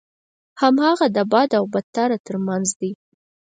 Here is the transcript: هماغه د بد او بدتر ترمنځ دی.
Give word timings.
هماغه 0.61 1.07
د 1.15 1.17
بد 1.31 1.49
او 1.59 1.63
بدتر 1.73 2.09
ترمنځ 2.27 2.67
دی. 2.79 2.91